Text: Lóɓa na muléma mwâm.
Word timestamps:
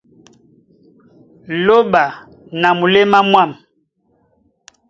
Lóɓa 1.65 2.03
na 2.59 2.67
muléma 2.77 3.19
mwâm. 3.31 3.51